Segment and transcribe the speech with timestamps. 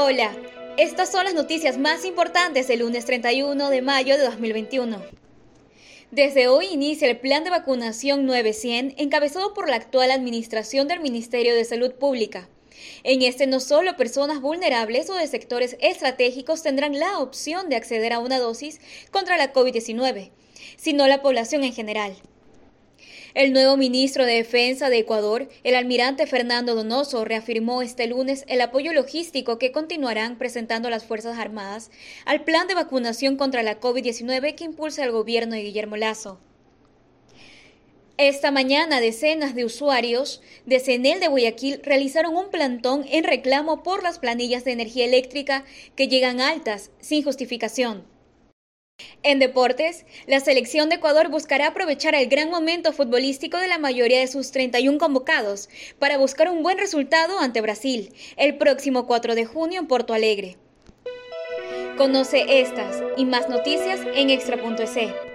[0.00, 0.32] Hola,
[0.76, 5.02] estas son las noticias más importantes del lunes 31 de mayo de 2021.
[6.12, 11.52] Desde hoy inicia el plan de vacunación 900 encabezado por la actual administración del Ministerio
[11.52, 12.48] de Salud Pública.
[13.02, 18.12] En este no solo personas vulnerables o de sectores estratégicos tendrán la opción de acceder
[18.12, 18.80] a una dosis
[19.10, 20.30] contra la COVID-19,
[20.76, 22.14] sino la población en general.
[23.34, 28.62] El nuevo ministro de Defensa de Ecuador, el almirante Fernando Donoso, reafirmó este lunes el
[28.62, 31.90] apoyo logístico que continuarán presentando las Fuerzas Armadas
[32.24, 36.40] al plan de vacunación contra la COVID-19 que impulsa el gobierno de Guillermo Lazo.
[38.16, 44.02] Esta mañana decenas de usuarios de CENEL de Guayaquil realizaron un plantón en reclamo por
[44.02, 45.64] las planillas de energía eléctrica
[45.94, 48.04] que llegan altas sin justificación.
[49.28, 54.20] En deportes, la selección de Ecuador buscará aprovechar el gran momento futbolístico de la mayoría
[54.20, 55.68] de sus 31 convocados
[55.98, 60.56] para buscar un buen resultado ante Brasil el próximo 4 de junio en Porto Alegre.
[61.98, 65.27] Conoce estas y más noticias en extra.es.